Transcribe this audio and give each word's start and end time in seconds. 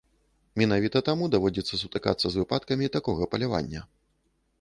Менавіта 0.59 1.01
таму 1.09 1.27
даводзіцца 1.35 1.79
сутыкацца 1.81 2.27
з 2.37 2.41
выпадкамі 2.41 2.89
такога 2.97 3.29
палявання. 3.35 3.83